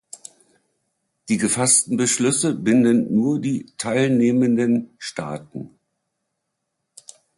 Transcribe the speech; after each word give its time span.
Die 1.29 1.37
gefassten 1.37 1.95
Beschlüsse 1.95 2.55
binden 2.55 3.13
nur 3.13 3.39
die 3.39 3.67
teilnehmenden 3.77 4.89
Staaten. 4.97 5.77